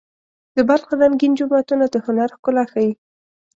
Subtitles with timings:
[0.55, 2.91] د بلخ رنګین جوماتونه د هنر ښکلا ښيي.